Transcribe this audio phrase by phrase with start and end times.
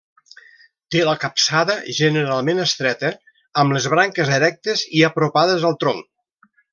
[0.93, 3.11] Té la capçada generalment estreta,
[3.65, 6.51] amb les branques erectes i apropades al tronc.